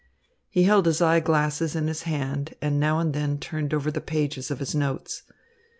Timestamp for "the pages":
3.91-4.49